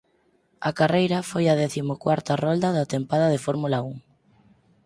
A 0.69 0.71
carreira 0.79 1.19
foi 1.31 1.45
a 1.47 1.57
décimo 1.63 1.93
cuarta 2.03 2.33
rolda 2.43 2.69
da 2.77 2.89
tempada 2.93 3.27
de 3.33 3.43
Fórmula 3.45 3.79
Un. 3.91 3.95